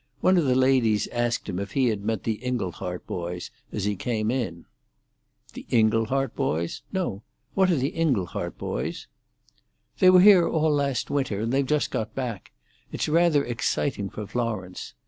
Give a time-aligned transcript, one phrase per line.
[0.19, 3.95] One of the ladies asked him if he had met the Inglehart boys as he
[3.95, 4.65] came in.
[5.53, 6.81] "The Inglehart boys?
[6.91, 7.21] No.
[7.53, 9.05] What are the Inglehart boys?"
[9.99, 12.51] "They were here all last winter, and they've just got back.
[12.91, 14.95] It's rather exciting for Florence."